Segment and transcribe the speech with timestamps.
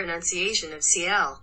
[0.00, 1.38] pronunciation of CL.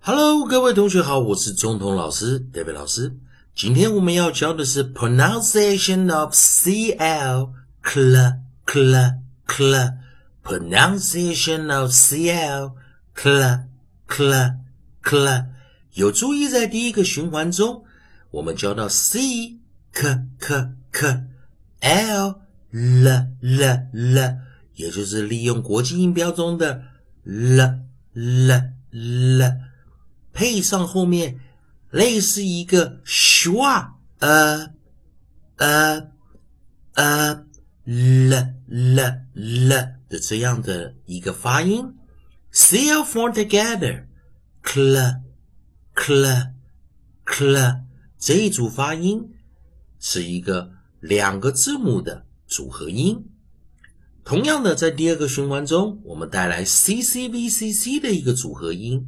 [0.00, 3.16] Hello，各位同学好，我是中通老师 David 老师。
[3.54, 7.50] 今天我们要教的是 pronunciation of CL
[7.82, 9.94] cl cl cl
[10.42, 12.72] pronunciation of CL
[13.14, 13.64] cl
[14.08, 14.56] cl
[15.02, 15.46] cl。
[15.94, 17.84] 有注意在第一个循环中，
[18.30, 19.58] 我们教到 C
[19.92, 21.24] k k k
[21.80, 24.36] l l l l，
[24.76, 26.84] 也就是利用国际音标中的
[27.25, 27.59] L
[28.13, 28.51] l
[28.91, 29.57] l，
[30.31, 31.39] 配上后面
[31.89, 34.71] 类似一个 schwa 呃
[35.57, 36.11] 呃
[36.93, 37.45] 呃
[37.83, 38.33] l
[38.67, 38.99] l
[39.33, 39.69] l
[40.07, 41.95] 的这样的一个发音
[42.53, 44.05] ，cl for together
[44.63, 45.21] cl
[45.95, 46.51] cl
[47.25, 47.81] cl
[48.19, 49.33] 这一组发音
[49.99, 53.34] 是一个两个字母的组合音。
[54.25, 59.07] 同样的，在第二个循环中，我们带来 c c v c c 的一个组合音。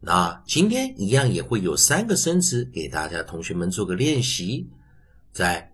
[0.00, 4.68] 那今天一样也会有三个生词给大家同学们做个练习，
[5.32, 5.72] 在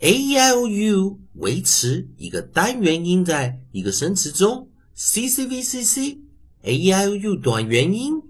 [0.00, 6.18] a e i o u 维持一个单元音在一个生词中，c c v c c
[6.62, 8.20] a e i o u 短元音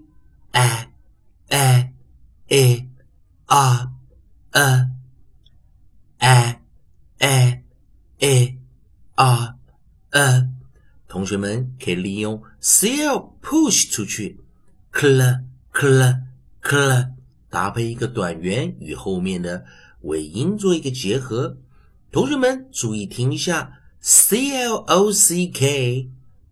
[0.51, 0.91] a
[1.47, 1.93] a
[2.49, 2.89] a
[3.47, 3.91] r
[4.51, 4.91] a
[6.19, 6.61] a
[7.17, 7.63] a
[8.19, 8.59] a
[9.15, 9.55] r
[10.19, 10.49] a，
[11.07, 14.39] 同学们可以利用 cl push 出去
[14.91, 16.21] ，cl cl
[16.61, 17.11] cl
[17.49, 19.65] 搭配一个短元与后面的
[20.01, 21.57] 尾音做一个结合。
[22.11, 26.09] 同学们注意听一下，c l o c k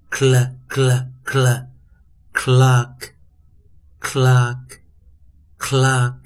[0.09, 1.67] cl cl cl
[2.33, 3.11] clock
[3.99, 4.79] clock
[5.59, 6.19] clock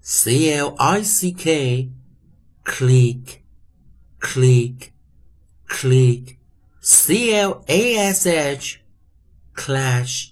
[0.00, 1.90] c l i c k
[2.64, 3.40] click
[4.20, 4.90] click
[5.66, 6.37] click
[6.90, 8.78] c l a s h
[9.54, 10.28] clash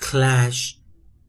[0.00, 0.76] clash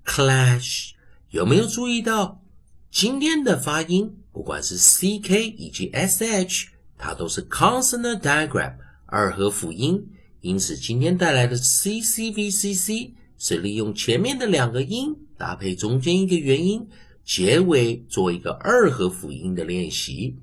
[0.06, 0.92] clash
[1.30, 2.42] 有没有注意到
[2.90, 4.16] 今天的发音？
[4.32, 8.78] 不管是 c k 以及 s h，它都是 consonant diagram
[9.08, 10.02] 二合辅音。
[10.40, 16.88] 因此，今天带来的 c c v c c 是利用前面的两个音搭配中间一个元音，
[17.26, 20.38] 结尾做一个二合辅音的练习。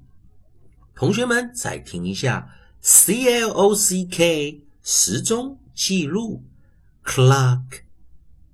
[0.94, 2.46] 同学们再听一下
[2.84, 6.43] c l o c k 时钟记录
[7.04, 7.82] clock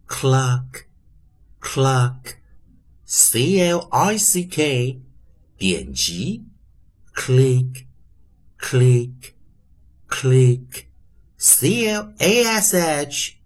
[0.06, 0.84] clock
[1.58, 2.34] clock
[3.06, 5.00] c l i c k
[5.56, 6.44] 点击
[7.14, 7.86] click
[8.60, 9.32] click
[10.06, 10.84] click
[11.38, 13.36] c l a s h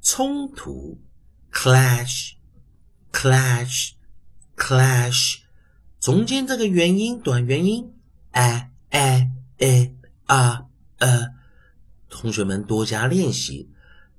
[0.00, 1.00] 冲突
[1.50, 2.34] clash
[3.10, 3.94] clash
[4.56, 5.40] clash
[5.98, 7.92] 中间这个元音短元音
[8.30, 9.28] a a
[9.58, 10.66] a 啊，
[10.98, 11.28] 呃
[12.08, 13.68] 同学们多加练习。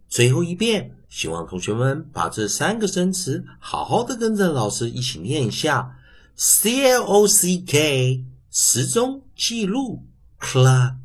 [0.09, 5.97] 最后一遍，希望同学们把这三个生词好好的跟着老师一起念一下。
[6.36, 10.03] C L O C K 时钟记录
[10.40, 10.97] clock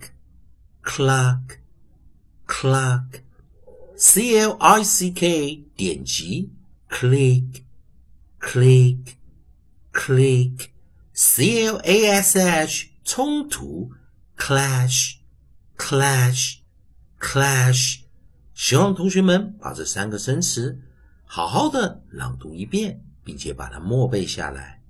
[0.82, 1.58] clock
[2.46, 3.22] clock
[3.96, 6.50] C L I C K 点击
[6.90, 7.62] click
[8.40, 8.98] click
[9.92, 10.68] click
[11.12, 13.92] C L A S H 冲突
[14.38, 15.16] clash
[15.76, 16.60] clash
[17.20, 18.00] clash
[18.54, 20.80] 希望同学们把这三个生词
[21.24, 24.82] 好好的朗读一遍，并且把它默背下来。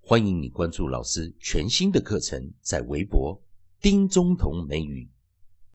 [0.00, 3.42] 欢迎你关注老师全新的课程，在微博
[3.80, 5.10] 丁中同美语